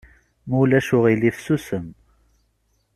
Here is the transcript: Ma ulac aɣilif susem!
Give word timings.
Ma 0.47 0.55
ulac 0.61 0.89
aɣilif 0.97 1.37
susem! 1.45 1.87